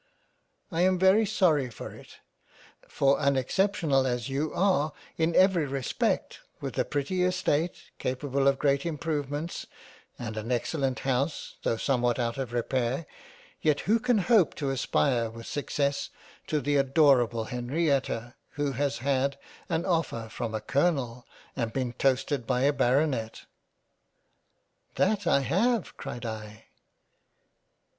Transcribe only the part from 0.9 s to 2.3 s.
very sorry for it,